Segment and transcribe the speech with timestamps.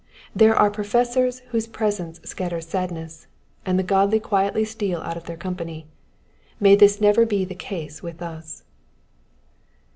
[0.35, 3.27] There are pro fessors whose presence scatters sadness,
[3.67, 5.85] and the godly quietly steal out of their company:
[6.59, 8.63] may this never be the case with us.